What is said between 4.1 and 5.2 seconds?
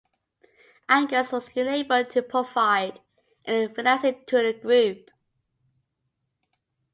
to the group.